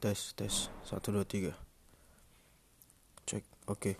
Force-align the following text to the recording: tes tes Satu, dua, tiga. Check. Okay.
tes 0.00 0.32
tes 0.36 0.70
Satu, 0.84 1.12
dua, 1.12 1.24
tiga. 1.24 1.52
Check. 3.26 3.44
Okay. 3.66 3.96